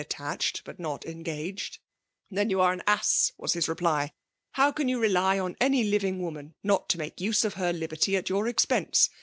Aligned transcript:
attached^ 0.03 0.63
but 0.65 0.79
not 0.79 1.01
ia^aged. 1.03 1.77
—'llien 2.33 2.49
you 2.49 2.59
aie 2.59 2.71
all 2.71 2.77
aa9>' 2.77 3.31
waa 3.37 3.47
hia 3.49 3.61
zeply.' 3.61 4.11
Hour 4.57 4.73
can 4.73 4.87
you 4.89 4.99
rely 4.99 5.37
on 5.37 5.55
any 5.61 5.91
liviaj; 5.91 6.17
woman 6.17 6.55
not 6.63 6.89
to 6.89 6.97
make 6.97 7.21
use 7.21 7.45
of 7.45 7.53
her 7.53 7.71
liberty 7.71 8.17
at 8.17 8.27
your 8.27 8.43
oa^ense 8.45 9.09